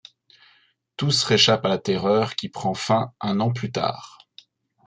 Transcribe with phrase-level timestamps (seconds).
[0.97, 4.17] Tous réchappent à la Terreur qui prend fin un an plus tard.